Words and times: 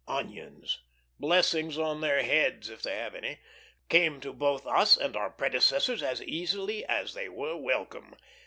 Onions 0.07 0.81
blessings 1.19 1.77
on 1.77 2.01
their 2.01 2.23
heads, 2.23 2.71
if 2.71 2.81
they 2.81 2.95
have 2.95 3.13
any 3.13 3.37
came 3.87 4.19
to 4.21 4.33
both 4.33 4.65
us 4.65 4.97
and 4.97 5.15
our 5.15 5.29
predecessors 5.29 6.01
as 6.01 6.23
easily 6.23 6.83
as 6.87 7.13
they 7.13 7.29
were 7.29 7.55
welcome. 7.55 8.15